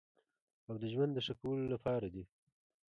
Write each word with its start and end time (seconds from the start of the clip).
او 0.67 0.75
د 0.81 0.83
ژوند 0.93 1.11
د 1.13 1.19
ښه 1.25 1.33
کولو 1.41 1.65
لپاره 1.73 2.07
دی. 2.13 2.23